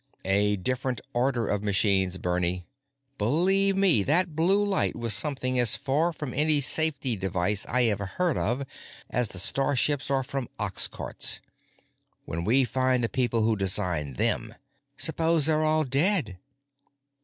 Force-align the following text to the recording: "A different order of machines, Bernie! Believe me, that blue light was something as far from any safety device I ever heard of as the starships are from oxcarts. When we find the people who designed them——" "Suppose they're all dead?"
"A 0.25 0.55
different 0.55 0.99
order 1.13 1.47
of 1.47 1.61
machines, 1.61 2.17
Bernie! 2.17 2.65
Believe 3.19 3.77
me, 3.77 4.01
that 4.01 4.35
blue 4.35 4.65
light 4.65 4.95
was 4.95 5.13
something 5.13 5.59
as 5.59 5.75
far 5.75 6.11
from 6.11 6.33
any 6.33 6.59
safety 6.59 7.15
device 7.15 7.67
I 7.69 7.83
ever 7.83 8.07
heard 8.07 8.35
of 8.35 8.65
as 9.11 9.27
the 9.27 9.37
starships 9.37 10.09
are 10.09 10.23
from 10.23 10.49
oxcarts. 10.59 11.39
When 12.25 12.43
we 12.43 12.63
find 12.63 13.03
the 13.03 13.09
people 13.09 13.43
who 13.43 13.55
designed 13.55 14.15
them——" 14.15 14.55
"Suppose 14.97 15.45
they're 15.45 15.61
all 15.61 15.83
dead?" 15.83 16.39